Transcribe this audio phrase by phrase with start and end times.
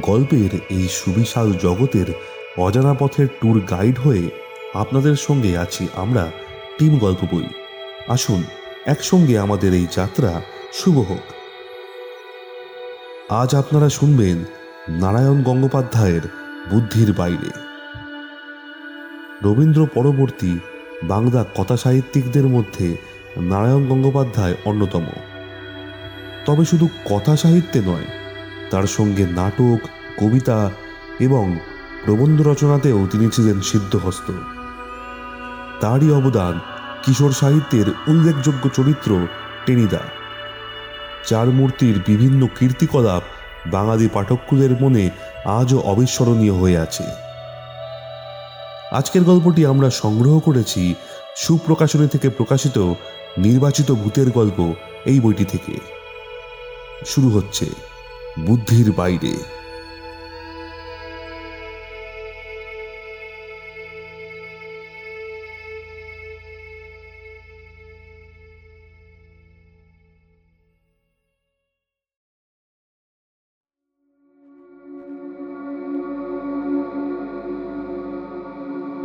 [0.00, 2.06] গল্পের এই সুবিশাল জগতের
[2.58, 4.30] অজানা পথের ট্যুর গাইড হয়ে
[4.74, 6.30] আপনাদের সঙ্গে আছি আমরা
[6.78, 7.46] টিম গল্প বই।
[8.08, 8.44] আসুন,
[8.86, 10.42] একসঙ্গে আমাদের এই যাত্রা
[10.72, 11.32] শুভ হোক।
[13.32, 14.44] আজ আপনারা শুনবেন
[14.88, 16.22] নারায়ণ গঙ্গোপাধ্যায়ের
[16.70, 17.50] বুদ্ধির বাইরে।
[19.42, 20.58] রবীন্দ্র পরবর্তী
[21.02, 22.96] বাংলা কথা সাহিত্যিকদের মধ্যে
[23.36, 25.04] নারায়ণ গঙ্গোপাধ্যায় অন্যতম।
[26.46, 28.21] তবে শুধু কথা সাহিত্যে নয়
[28.72, 29.78] তার সঙ্গে নাটক,
[30.18, 30.70] কবিতা
[31.20, 31.58] এবং
[32.04, 34.32] প্রবন্ধ রচনাতেও তিনি ছিলেন সিদ্ধহস্ত।
[35.80, 36.60] তারই অবদান
[37.02, 39.26] কিশোর সাহিত্যের উল্লেখযোগ্য চরিত্র
[39.66, 40.00] টেনিদা।
[41.26, 43.22] চার মূর্তির বিভিন্ন কীর্তিকলাপ
[43.66, 45.10] বাঙালি পাঠককুলের মনে
[45.44, 47.04] আজও অবিস্মরণীয় হয়ে আছে।
[48.92, 50.94] আজকের গল্পটি আমরা সংগ্রহ করেছি
[51.36, 52.78] সুপ্রকাশনী থেকে প্রকাশিত
[53.38, 55.78] নির্বাচিত ভূতের গল্প এই বইটি থেকে।
[57.06, 57.91] শুরু হচ্ছে।
[58.38, 59.36] বুদ্ধির বাইরে।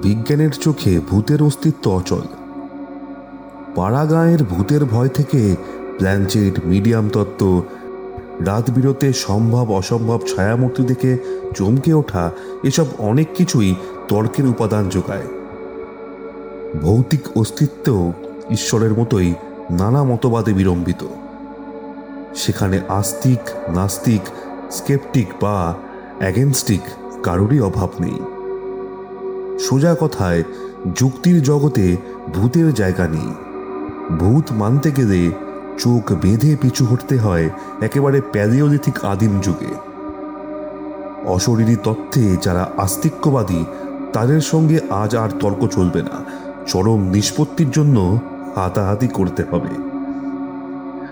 [0.04, 2.22] বিজ্ঞানের চোখে ভূতের অস্তিত্ব অচল।
[3.76, 5.56] পাড়াগাঁয়ের ভূতের ভয় থেকে
[5.98, 7.64] প্ল্যানচেট মিডিয়াম তত্ত্ব
[8.46, 11.18] রাত বিরতে সম্ভব অসম্ভব ছায়ামূর্তি দেখে
[11.56, 12.32] চমকে ওঠা
[12.64, 13.76] এসব অনেক কিছুই
[14.08, 15.28] তর্কের উপাদান যোগায়।
[16.82, 18.14] ভৌতিক অস্তিত্ব
[18.52, 19.34] ঈশ্বরের মতোই
[19.72, 21.06] নানা মতবাদে বিলম্বিত
[22.36, 24.22] সেখানে আস্তিক, নাস্তিক,
[24.72, 25.76] স্কেপটিক বা
[26.20, 26.82] অ্যাগেনস্টিক
[27.24, 28.20] কারোরই অভাব নেই।
[29.60, 30.44] সোজা কথায়,
[30.96, 31.98] যুক্তির জগতে
[32.34, 33.34] ভূতের জায়গা নেই।
[34.18, 35.32] ভূত মানতে গেলে
[35.78, 37.50] চোখ বেঁধে পিছু হটতে হয়
[37.82, 39.74] একেবারে প্যালিওলিথিক আদিম যুগে।
[41.26, 43.66] অশরীরী তত্ত্বে যারা আস্তিক্যবাদী,
[44.14, 46.24] তাদের সঙ্গে আজ আর তর্ক চলবে না।
[46.68, 48.20] চরম নিষ্পত্তির জন্য
[48.56, 49.74] হাতাহাতি করতে হবে।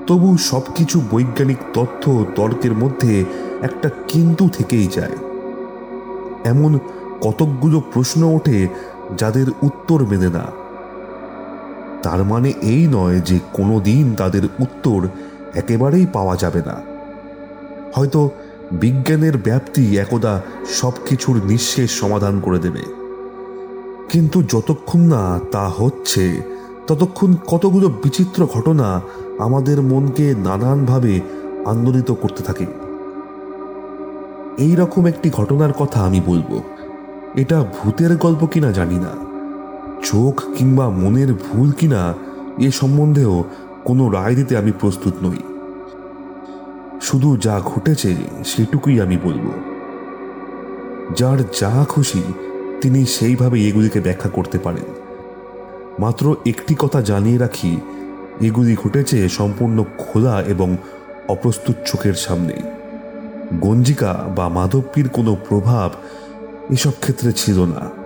[0.08, 3.26] তবু সবকিছু বৈজ্ঞানিক তথ্য তর্কের মধ্যে
[3.62, 5.16] একটা কিন্তু থেকেই যায়।
[6.46, 6.80] এমন
[7.22, 8.68] কতকগুলো প্রশ্ন ওঠে
[9.18, 10.65] যাদের উত্তর মেলে না।
[12.06, 15.08] তার মানে এই নয় যে কোনো দিন তাদের উত্তর
[15.56, 16.76] একেবারেই পাওয়া যাবে না।
[17.94, 18.30] হয়তো
[18.72, 22.80] বিজ্ঞানের ব্যাপ্তি একদা সব কিছুর নিঃশেষ সমাধান করে দেবে।
[24.10, 26.42] কিন্তু যতক্ষণ না তা হচ্ছে,
[26.88, 29.02] ততক্ষণ কতগুলো বিচিত্র ঘটনা
[29.40, 31.22] আমাদের মনকে নানানভাবে
[31.66, 32.66] আন্দোলিত করতে থাকে।
[34.58, 36.62] এই রকম একটি ঘটনার কথা আমি বলব।
[37.36, 39.25] এটা ভূতের গল্প কিনা জানি না।
[40.04, 42.14] চোখ কিংবা মনের ভুল কিনা
[42.60, 43.44] এ সম্বন্ধেও
[43.86, 45.38] কোনো রায় দিতে আমি প্রস্তুত নই।
[47.02, 49.52] শুধু যা ঘটেছে সেটুকুই আমি বলব।
[51.18, 52.24] যার যা খুশি
[52.82, 54.94] তিনি সেইভাবে এগুলিকে ব্যাখ্যা করতে পারেন।
[56.00, 57.78] মাত্র একটি কথা জানিয়ে রাখি,
[58.42, 60.78] এগুলি ঘটেছে সম্পূর্ণ খোলা এবং
[61.28, 62.54] অপ্রস্তুত চোখের সামনে।
[63.62, 65.92] গঞ্জিকা বা মাধবপীর কোনো প্রভাব
[66.74, 68.05] এসব ক্ষেত্রে ছিল না।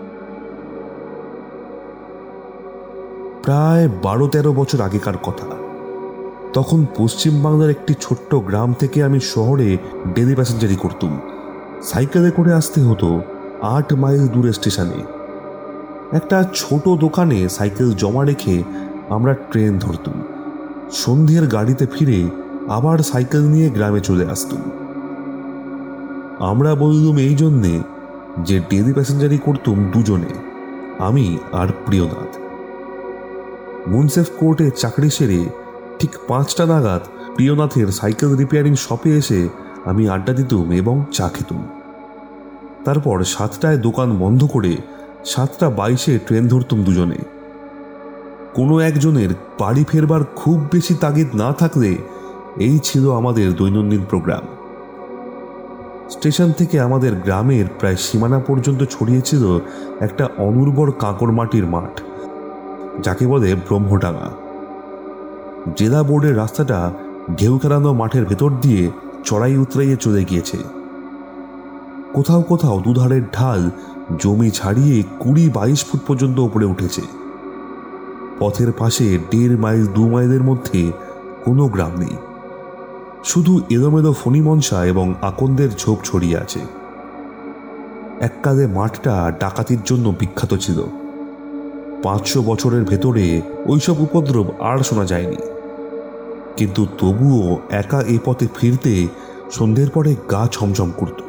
[3.43, 5.47] প্রায় বারো তেরো বছর আগেকার কথা।
[6.53, 9.77] তখন পশ্চিম বাংলার একটি ছোট্ট গ্রাম থেকে আমি শহরে
[10.15, 11.19] ডেলি প্যাসেঞ্জারি করতুম।
[11.83, 13.21] সাইকেলে করে আসতে হতো
[13.61, 15.03] আট মাইল দূরে স্টেশনে।
[16.11, 18.63] একটা ছোট দোকানে সাইকেল জমা রেখে
[19.09, 20.13] আমরা ট্রেন ধরতুম।
[20.91, 22.29] সন্ধ্যের গাড়িতে ফিরে
[22.69, 24.61] আবার সাইকেল নিয়ে গ্রামে চলে আসতুম।
[26.39, 27.79] আমরা বললুম এই জন্যে
[28.43, 30.33] যে ডেলি প্যাসেঞ্জারি করতুম দুজনে,
[30.99, 32.48] আমি আর প্রিয়নাথ।
[33.91, 35.41] মুনসেফ কোর্টে চাকরি সেরে
[35.99, 37.01] ঠিক পাঁচটা নাগাদ
[37.35, 39.49] প্রিয়নাথের সাইকেল রিপেয়ারিং শপে এসে
[39.85, 41.61] আমি আড্ডা দিতুম এবং চা খেতুম।
[42.85, 44.77] তারপর সাতটায় দোকান বন্ধ করে
[45.25, 47.19] সাতটা বাইশে ট্রেন ধরতুম দুজনে।
[48.53, 49.29] কোনো একজনের
[49.59, 51.97] বাড়ি ফেরবার খুব বেশি তাগিদ না থাকলে
[52.57, 54.45] এই ছিল আমাদের দৈনন্দিন প্রোগ্রাম।
[56.09, 59.43] স্টেশন থেকে আমাদের গ্রামের প্রায় সীমানা পর্যন্ত ছড়িয়েছিল
[59.99, 61.93] একটা অনুর্বর কাঁকর মাটির মাঠ।
[63.03, 64.29] যাকে বলে ব্রহ্মডাঙ্গা।
[65.77, 66.91] জেলা বোর্ডের রাস্তাটা
[67.37, 68.91] ঢেউ খেলানো মাঠের ভেতর দিয়ে
[69.23, 70.57] চড়াই উতরাইয়ে চলে গিয়েছে।
[72.13, 73.69] কোথাও কোথাও দুধারের ঢাল
[74.19, 77.01] জমি ছাড়িয়ে কুড়ি বাইশ ফুট পর্যন্ত উপরে উঠেছে।
[78.39, 80.91] পথের পাশে দেড় মাইল, দু মাইলের মধ্যে
[81.45, 82.15] কোনো গ্রাম নেই।
[83.23, 86.59] শুধু এলোমেলো ফণিমনসা এবং আকন্দের ঝোপ ছড়িয়ে আছে।
[88.19, 90.83] এককালে মাঠটা ডাকাতির জন্য বিখ্যাত ছিল।
[92.03, 95.37] পাঁচশো বছরের ভেতরে ওইসব উপদ্রব আর শোনা যায়নি।
[96.57, 99.07] কিন্তু তবুও একা এ পথে ফিরতে
[99.51, 101.21] সন্ধ্যের পরে গা ছমছম করত।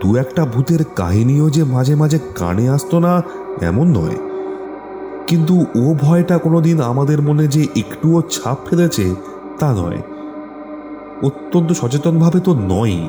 [0.00, 3.22] দু একটা ভূতের কাহিনীও যে মাঝে মাঝে কানে আসতো না,
[3.60, 4.16] এমন নয়।
[5.26, 9.14] কিন্তু ও ভয়টা কোনোদিন আমাদের মনে যে একটুও ছাপ ফেলেছে,
[9.58, 10.02] তা নয়।
[11.22, 13.08] অত্যন্ত সচেতনভাবে তো নয়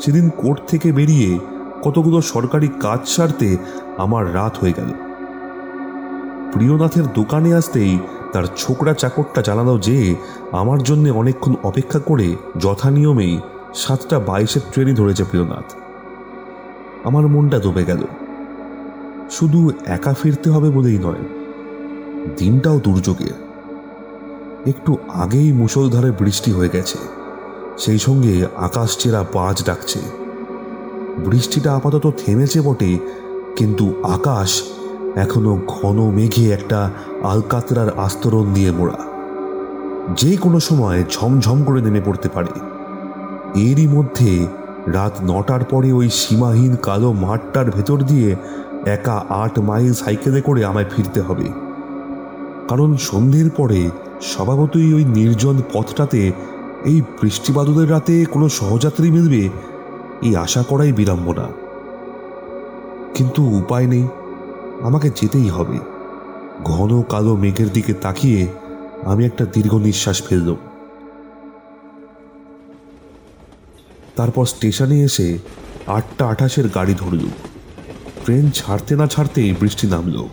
[0.00, 1.38] সেদিন কোর্ট থেকে বেরিয়ে
[1.84, 3.48] কতগুলো সরকারি কাজ সারতে
[3.96, 4.90] আমার রাত হয়ে গেল।
[6.52, 7.92] প্রিয়নাথের দোকানে আসতেই
[8.32, 9.98] তার ছোকরা চাকরটা জানালো যে,
[10.52, 12.28] আমার জন্য অনেকক্ষণ অপেক্ষা করে
[12.60, 13.34] যথানিয়মেই
[13.74, 15.68] সাতটা বাইশের ট্রেনই ধরেছে প্রিয়নাথ।
[17.04, 18.02] আমার মনটা দবে গেল।
[19.30, 21.24] শুধু একা ফিরতে হবে বলেই নয়,
[22.36, 23.36] দিনটাও দুর্যোগের।
[24.66, 26.98] একটু আগেই মুষলধারে বৃষ্টি হয়ে গেছে,
[27.78, 30.00] সেই সঙ্গে আকাশ চেরা বাজ ডাকছে।
[31.18, 32.98] বৃষ্টিটা আপাতত থেমেছে বটে
[33.56, 34.62] কিন্তু আকাশ
[35.14, 36.90] এখনও ঘন মেঘে একটা
[37.22, 38.98] আলকাতরার আস্তরণ দিয়ে মোড়া।
[40.16, 42.60] যে কোনো সময় ঝমঝম করে নেমে পড়তে পারে।
[43.60, 44.46] এরই মধ্যে
[44.86, 48.36] রাত নটার পরে ওই সীমাহীন কালো মাঠটার ভেতর দিয়ে
[48.86, 51.48] একা আট মাইল সাইকেলে করে আমায় ফিরতে হবে।
[52.68, 53.90] কারণ সন্ধ্যের পরে
[54.22, 56.32] স্বভাবতই ওই নির্জন পথটাতে
[56.84, 59.73] এই বৃষ্টিবাদলের রাতে কোনো সহযাত্রী মিলবে
[60.24, 61.48] এই আশা করাই বিড়ম্বনা।
[63.14, 64.08] কিন্তু উপায় নেই,
[64.82, 65.78] আমাকে যেতেই হবে।
[66.64, 68.48] ঘন কালো মেঘের দিকে তাকিয়ে
[69.02, 70.56] আমি একটা দীর্ঘ নিঃশ্বাস ফেললাম।
[74.16, 75.38] তারপর স্টেশনে এসে
[75.86, 77.18] আটটা আঠাশের গাড়ি ধরল
[78.24, 80.24] ট্রেন ছাড়তে না ছাড়তেই বৃষ্টি নামল।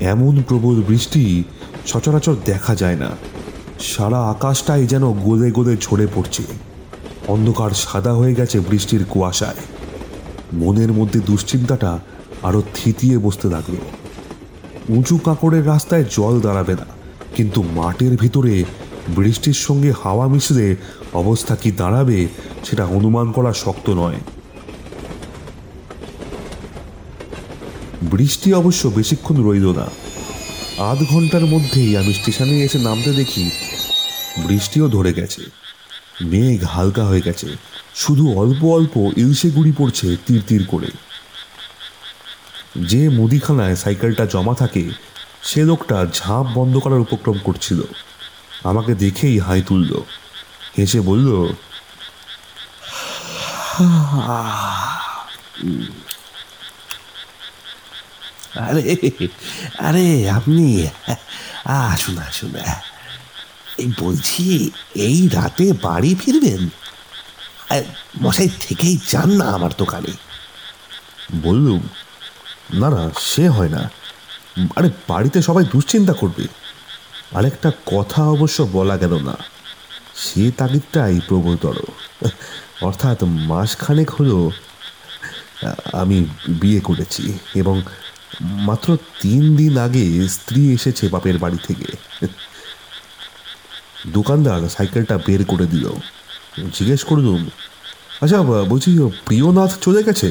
[0.00, 1.44] এমন প্রবল বৃষ্টি
[1.86, 3.10] সচরাচর দেখা যায় না।
[3.80, 6.67] সারা আকাশটাই যেন গলে গলে ঝরে পড়ছে।
[7.34, 9.60] অন্ধকার সাদা হয়ে গেছে বৃষ্টির কুয়াশায়।
[10.62, 11.92] মনের মধ্যে দুশ্চিন্তাটা
[12.48, 13.74] আরও থিতিয়ে বসতে লাগল।
[14.96, 16.86] উঁচু কাঁকড়ের রাস্তায় জল দাঁড়াবে না,
[17.36, 18.54] কিন্তু মাঠের ভিতরে
[19.16, 20.66] বৃষ্টির সঙ্গে হাওয়া মিশলে
[21.12, 22.18] অবস্থা কি দাঁড়াবে
[22.66, 24.20] সেটা অনুমান করা শক্ত নয়।
[28.12, 29.86] বৃষ্টি অবশ্য বেশিক্ষণ রইল না।
[30.90, 33.44] আধ ঘণ্টার মধ্যেই আমি স্টেশনে এসে নামতে দেখি
[34.46, 35.42] বৃষ্টিও ধরে গেছে।
[36.20, 37.56] মেঘ হালকা হয়ে গেছে।
[37.94, 40.86] শুধু অল্প অল্প ইলশে গুড়ি পড়ছে তীর তীর করে।
[42.76, 44.90] যে মুদিখানায় সাইকেলটা জমা থাকে,
[45.42, 47.80] সে লোকটা ঝাঁপ বন্ধ করার উপক্রম করছিল।
[48.64, 50.02] আমাকে দেখেই হাই তুলল।
[50.78, 51.52] হেসে বলল,
[58.54, 58.96] আরে
[59.78, 60.86] আরে আপনি,
[61.64, 62.52] আসুন আসুন।
[63.78, 64.44] এই বলছি,
[65.06, 66.62] এই রাতে বাড়ি ফিরবেন?
[68.22, 70.12] মশাই থেকেই যান না আমার দোকানে।
[71.42, 71.82] বললুম,
[72.80, 73.82] না না, সে হয় না।
[74.76, 76.44] আরে, বাড়িতে সবাই দুশ্চিন্তা করবে।
[77.38, 79.34] আরেকটা কথা অবশ্য বলা গেল না,
[80.24, 81.76] সে তাগিদটাই প্রবলতর।
[82.88, 83.18] অর্থাৎ
[83.50, 84.38] মাসখানেক হলো,
[85.92, 86.18] আমি
[86.60, 87.76] বিয়ে করেছি এবং
[88.68, 88.88] মাত্র
[89.22, 91.88] তিন দিন আগে স্ত্রী এসেছে বাপের বাড়ি থেকে।
[94.06, 95.86] দোকানদার সাইকেলটা বের করে দিল।
[96.74, 97.50] জিজ্ঞেস করলুম
[98.20, 98.90] আচ্ছা বলছি
[99.26, 100.28] প্রিয়নাথ চলে গেছে?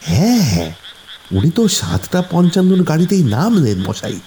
[0.00, 0.74] হ্যাঁ
[1.32, 4.20] উনি তো সাতটা পঞ্চান্নর গাড়িতেই নামলেন মশাই।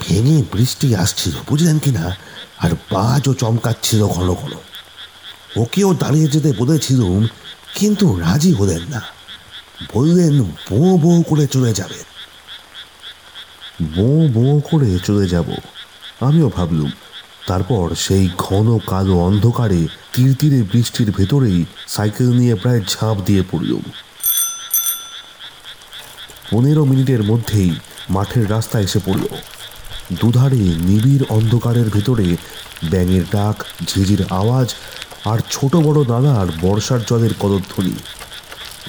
[0.00, 2.16] ভেঙে বৃষ্টি আসছিল, বুঝলেন কি না?
[2.58, 4.52] আর বাজও চমকাচ্ছিল ঘন ঘন।
[5.56, 7.26] ওকেও দাঁড়িয়ে যেতে বলেছিলুম,
[7.74, 9.00] কিন্তু রাজি হলেন না।
[9.94, 12.06] বললেন, বো বো করে চলে যাবেন।
[13.94, 15.48] বো বো করে চলে যাব।
[16.20, 16.90] আমিও ভাবলুম
[17.50, 23.84] তারপর সেই ঘন কালো অন্ধকারে তীর তীরে বৃষ্টির ভেতরেই সাইকেল নিয়ে প্রায় ঝাঁপ দিয়ে পড়লুম।
[26.50, 27.70] পনেরো মিনিটের মধ্যেই
[28.10, 29.24] মাঠের রাস্তা এসে পড়ল।
[30.20, 32.26] দুধারে নিবিড় অন্ধকারের ভেতরে
[32.90, 34.68] ব্যাঙের ডাক, ঝিঝির আওয়াজ
[35.24, 37.96] আর ছোট বড় নালার বর্ষার জলের কদধ্বনি।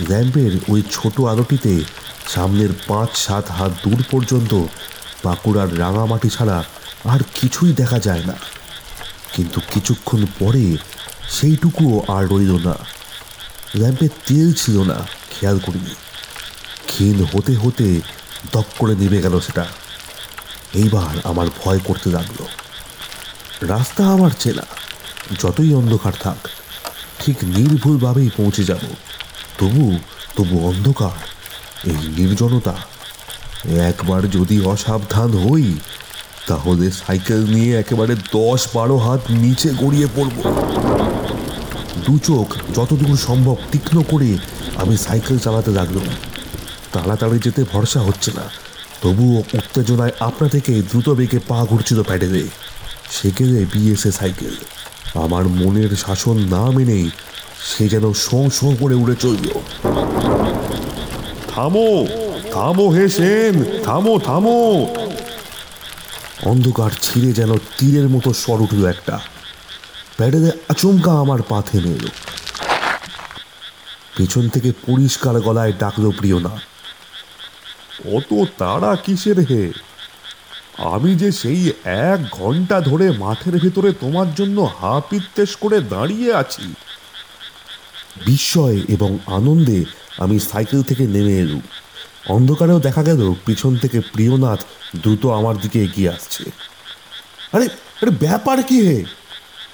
[0.09, 1.73] ল্যাম্পের ওই ছোট আলোটিতে
[2.27, 4.51] সামনের পাঁচ সাত হাত দূর পর্যন্ত
[5.23, 6.57] বাঁকুড়ার রাঙামাটি ছাড়া
[7.05, 8.33] আর কিছুই দেখা যায় না।
[9.33, 10.77] কিন্তু কিছুক্ষণ পরে
[11.29, 12.75] সেইটুকুও আর রইল না।
[13.75, 15.95] ল্যাম্পে তেল ছিল না, খেয়াল করিনি।
[16.87, 18.01] ক্ষীণ হতে হতে
[18.51, 19.65] দপ করে নেমে গেল সেটা।
[20.73, 22.45] এইবার আমার ভয় করতে লাগল।
[23.67, 24.61] রাস্তা আমার চেনা,
[25.39, 26.47] যতই অন্ধকার থাক,
[27.19, 28.79] ঠিক নির্ভুলভাবেই পৌঁছে যাব।
[29.57, 29.99] তবু
[30.35, 31.27] তবু অন্ধকার,
[31.83, 32.73] এই নির্জনতা।
[33.65, 35.77] একবার যদি অসাবধান হই
[36.47, 40.37] তাহলে সাইকেল নিয়ে একেবারে দশ বারো হাত নিচে গড়িয়ে পড়ব।
[42.05, 44.37] দু চোখ যতদূর সম্ভব তীক্ষ্ণ করে
[44.75, 46.07] আমি সাইকেল চালাতে লাগলাম।
[46.93, 48.45] তাড়াতাড়ি যেতে ভরসা হচ্ছে না।
[49.01, 52.43] তবুও উত্তেজনায় আপনা থেকে দ্রুত বেগে পা ঘুরছিল প্যাডেলে।
[53.11, 54.55] সেকেলে বিএসএ সাইকেল।
[55.23, 57.09] আমার মনের শাসন না মেনেই
[57.69, 59.45] সে যেন শোঁ শোঁ করে উড়ে চলল।
[61.47, 62.07] থামো
[62.51, 64.87] থামো হে সেন, থামো থামো।
[66.45, 69.19] অন্ধকার ছিঁড়ে যেন তীরের মতো স্বর উঠল একটা।
[70.17, 72.07] প্যাডেলে আচমকা আমার পা থেমে এলো
[74.17, 76.49] পেছন থেকে পরিষ্কার গলায় ডাকলো প্রিয় না
[78.15, 79.71] অত তারা কিসের হে?
[80.77, 86.73] আমি যে সেই এক ঘণ্টা ধরে মাঠের ভেতরে তোমার জন্য হা পিত্তেশ করে দাঁড়িয়ে আছি।
[88.25, 89.85] বিস্ময় এবং আনন্দে
[90.17, 91.61] আমি সাইকেল থেকে নেমে এলুম।
[92.29, 94.59] অন্ধকারেও দেখা গেল পিছন থেকে প্রিয়নাথ
[94.95, 96.43] দ্রুত আমার দিকে এগিয়ে আসছে।
[97.53, 97.65] আরে
[98.01, 99.05] আরে ব্যাপার কি হে?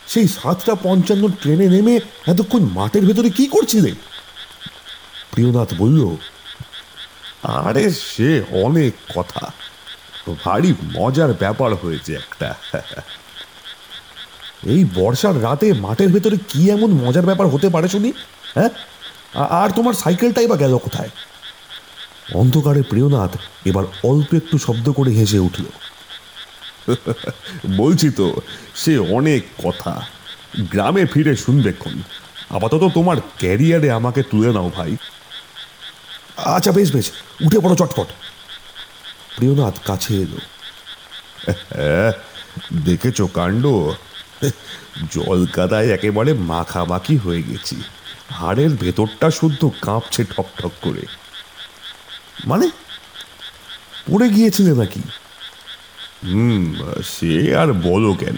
[0.07, 3.91] সেই সাতটা পঞ্চান্ন ট্রেনে নেমে এতক্ষণ মাঠের ভেতরে কি করছিলে?
[5.31, 6.15] প্রিয়নাথ বলল,
[7.43, 9.51] আরে সে অনেক কথা।
[10.45, 12.55] ভারী মজার ব্যাপার হয়েছে একটা।
[14.63, 18.13] এই বর্ষার রাতে মাঠের ভেতরে কি এমন মজার ব্যাপার হতে পারে শুনি?
[18.55, 18.69] হ্যাঁ?
[19.49, 21.09] আর তোমার সাইকেলটাই বা গেল কোথায়?
[22.33, 25.65] অন্ধকারে প্রিয়নাথ এবার অল্প একটু শব্দ করে হেসে উঠল।
[27.77, 28.41] বলছি তো
[28.75, 30.01] সে অনেক কথা।
[30.59, 31.93] গ্রামে ফিরে শুনবেক্ষণ
[32.49, 34.97] আপাতত তোমার ক্যারিয়ারে আমাকে তুলে নাও ভাই।
[36.37, 38.07] আচ্ছা বেশ বেশ। উঠে পড়ো চটপট।
[39.35, 40.37] প্রিয়নাথ কাছে এলো।
[42.85, 43.67] দেখেছ কাণ্ড?
[45.11, 47.75] জল কাদায় একেবারে মাখামাখি হয়ে গেছি।
[48.29, 51.05] হাড়ের ভেতরটা শুদ্ধ কাঁপছে ঠক ঠক করে।
[52.45, 52.69] মানে?
[54.11, 55.01] পড়ে গিয়েছিলে নাকি?
[56.23, 58.37] হুম, সে আর বলো কেন?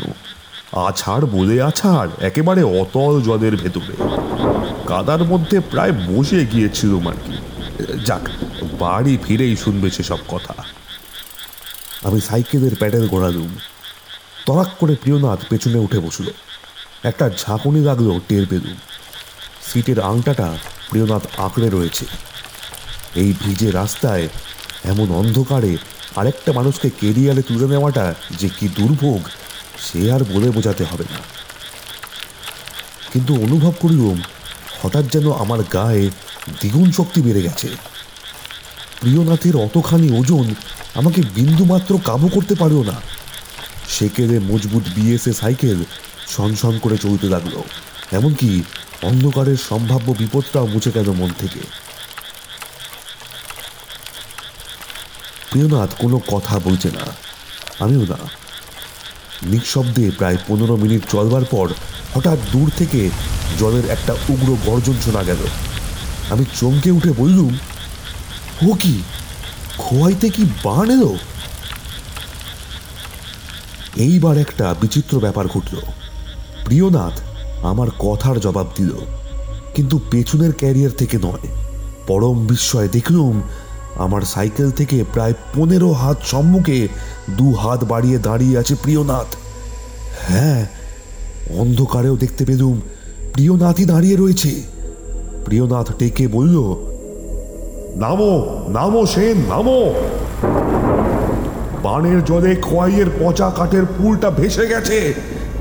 [0.87, 3.93] আছাড় বলে আছাড়, একেবারে অতল জলের ভেতরে।
[4.87, 7.37] কাদার মধ্যে প্রায় বসে গিয়েছিলাম আর কি
[8.05, 8.29] যাক,
[8.79, 10.63] বাড়ি ফিরেই শুনবে সব কথা।
[12.03, 13.55] আমি সাইকেলের প্যাডেল গোড়ালুম।
[14.45, 16.25] তরাক করে প্রিয়নাথ পেছনে উঠে বসল।
[17.03, 18.77] একটা ঝাঁকুনি লাগল টের পেলুম।
[19.61, 20.57] সিটের আংটাটা
[20.89, 22.05] প্রিয়নাথ আঁকড়ে রয়েছে।
[23.15, 24.27] এই ভিজে রাস্তায়
[24.83, 25.77] এমন অন্ধকারে
[26.15, 29.21] আরেকটা মানুষকে কেরিয়ারে তুলে নেওয়াটা যে কি দুর্ভোগ,
[29.85, 31.19] সে আর বলে বোঝাতে হবে না।
[33.11, 34.17] কিন্তু অনুভব করিলুম
[34.81, 36.09] হঠাৎ যেন আমার গায়ে
[36.59, 37.69] দ্বিগুণ শক্তি বেড়ে গেছে।
[38.99, 40.53] প্রিয়নাথের অতখানি ওজন
[40.95, 43.01] আমাকে বিন্দুমাত্র কাবু করতে পারল না।
[43.87, 45.79] সেকেলে মজবুত বিএসএ সাইকেল
[46.27, 47.55] সনসন করে চলতে লাগল,
[48.11, 48.63] এমনকি
[49.03, 51.59] অন্ধকারের সম্ভাব্য বিপদটাও মুছে গেল মন থেকে।
[55.51, 57.05] প্রিয়নাথ কোনো কথা বলছে না।
[57.79, 58.19] আমিও না।
[59.43, 61.67] নিঃশব্দে প্রায় পনেরো মিনিট চলবার পর
[62.15, 63.09] হঠাৎ দূর থেকে
[63.59, 65.41] জলের একটা উগ্র গর্জন শোনা গেল।
[66.29, 67.53] আমি চমকে উঠে বললুম,
[68.67, 68.95] ও কি?
[69.77, 71.11] খোয়াইতে কি বান এলো?
[73.95, 75.75] এইবার একটা বিচিত্র ব্যাপার ঘটল।
[76.65, 77.15] প্রিয়নাথ
[77.65, 78.91] আমার কথার জবাব দিল,
[79.75, 81.45] কিন্তু পেছনের ক্যারিয়ার থেকে নয়।
[82.07, 83.35] পরম বিস্ময়ে দেখলুম
[83.95, 86.87] আমার সাইকেল থেকে প্রায় পনেরো হাত সম্মুখে
[87.29, 89.35] দু হাত বাড়িয়ে দাঁড়িয়ে আছে প্রিয়নাথ।
[90.27, 90.65] হ্যাঁ
[91.59, 92.81] অন্ধকারেও দেখতে পেলুম
[93.33, 94.51] প্রিয়নাথই দাঁড়িয়ে রয়েছে।
[95.45, 96.57] প্রিয়নাথ টেকে বলল,
[97.95, 98.33] নামো
[98.69, 99.79] নামো সেন, নামো!
[101.83, 105.13] বানের জলে খোয়াইয়ের পচা কাঠের পুলটা ভেসে গেছে,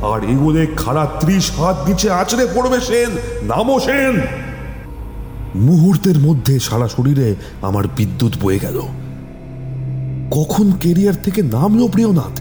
[0.02, 3.10] আর এগুলে খাড়া ত্রিশ হাত নিচে আছড়ে পড়বে সেন।
[3.42, 4.14] নামো সেন!
[5.54, 8.80] মুহূর্তের মধ্যে সারা শরীরে আমার বিদ্যুৎ বয়ে গেল।
[10.30, 12.40] কখন কেরিয়ার থেকে নামলো প্রিয়নাথ?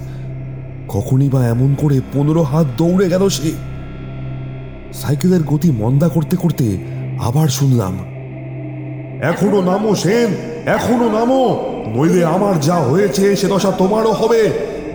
[0.87, 3.51] কখনই বা এমন করে পনেরো হাত দৌড়ে গেল সে।
[4.93, 6.77] সাইকেলের গতি মন্দা করতে করতে
[7.19, 7.97] আবার শুনলাম,
[9.21, 10.29] এখনও নামো সেন,
[10.65, 11.43] এখনও নামো,
[11.95, 14.49] নইলে আমার যা হয়েছে সে দশা তোমারও হবে।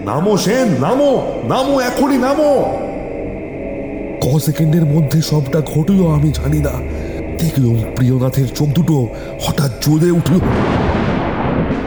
[0.05, 2.53] নামো সেন, নামো নামো, এখনই নামো।
[4.21, 6.75] ক সেকেন্ডের মধ্যে সবটা ঘটলো আমি জানি না।
[7.43, 9.09] দেখলুম প্রিয়নাথের চোখ দুটো
[9.45, 10.35] হঠাৎ জ্বলে উঠল।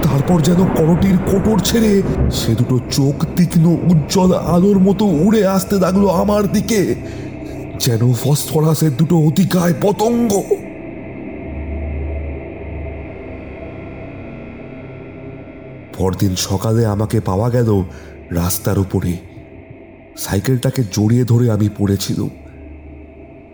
[0.04, 6.10] তারপর যেন করটির কোটর ছেড়ে সে দুটো চোখ তীক্ষ্ণ, উজ্জ্বল আলোর মতো উড়ে আসতে লাগল
[6.10, 6.96] আমার দিকে,
[7.80, 10.32] যেন ফসফরাসের দুটো অতিকায় পতঙ্গ।
[15.98, 17.70] পরদিন সকালে আমাকে পাওয়া গেল
[18.32, 19.14] রাস্তার উপরে।
[20.18, 22.30] সাইকেলটাকে জড়িয়ে ধরে আমি পড়েছিলাম।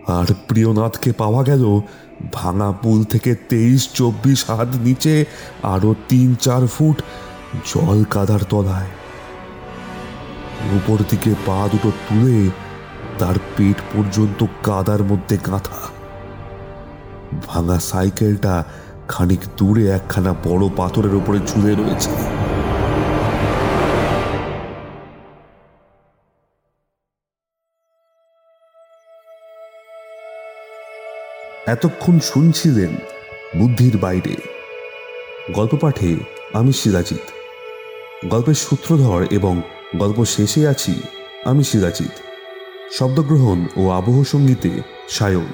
[0.06, 1.80] আর প্রিয়নাথকে পাওয়া গেল
[2.32, 5.24] ভাঙা পুল থেকে তেইশ, চব্বিশ হাত নিচে
[5.62, 7.02] আরও তিন, চার ফুট
[7.64, 8.90] জল কাদার তলায়।
[10.76, 12.50] উপর দিকে পা দুটো তুলে
[13.18, 15.80] তার পেট পর্যন্ত কাদার মধ্যে গাঁথা।
[17.48, 18.64] ভাঙা সাইকেলটা
[19.08, 22.41] খানিক দূরে একখানা বড় পাথরের উপরে ঝুলে রয়েছে।
[31.66, 32.96] এতক্ষণ শুনছিলেন
[33.58, 34.36] বুদ্ধির বাইরে।
[35.52, 36.16] গল্প পাঠে
[36.52, 37.20] আমি সিরাজিৎ
[38.26, 39.62] গল্পের সূত্রধর এবং
[39.96, 41.02] গল্প শেষে আছি
[41.44, 42.10] আমি সিরাজিৎ
[42.92, 44.70] শব্দগ্রহণ ও আবহ সঙ্গীতে
[45.08, 45.46] সায়ন।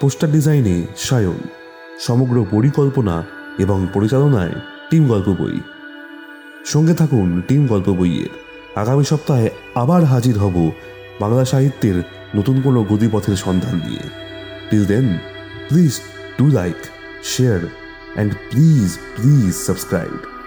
[0.00, 1.38] পোস্টার ডিজাইনে সায়ন।
[2.00, 3.24] সমগ্র পরিকল্পনা
[3.58, 4.52] এবং পরিচালনায়
[4.90, 5.60] টিম গল্প বই।
[6.64, 8.28] সঙ্গে থাকুন টিম গল্প বইয়ের।
[8.78, 10.70] আগামী সপ্তাহে আবার হাজির হব
[11.20, 12.02] বাংলা সাহিত্যের
[12.36, 14.29] নতুন কোনো গতিপথের সন্ধান নিয়ে।
[14.70, 15.20] Till then,
[15.68, 16.00] please
[16.38, 16.90] do like,
[17.22, 17.70] share,
[18.16, 20.39] and please, please subscribe.